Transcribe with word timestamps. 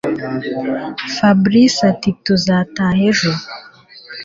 Fabric 1.15 1.75
atituzataha 1.91 2.89
ejo 3.09 3.31